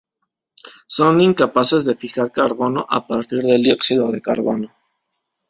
[0.87, 4.75] Son incapaces de fijar carbono a partir del dióxido de carbono.